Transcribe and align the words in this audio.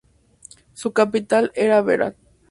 Su 0.73 0.93
capital 0.93 1.51
era 1.53 1.83
Berat. 1.83 2.15